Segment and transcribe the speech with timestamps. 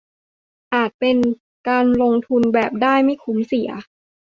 [0.73, 1.17] อาจเป็น
[1.67, 3.69] การลงทุนแบบได้ไม่คุ้มเสีย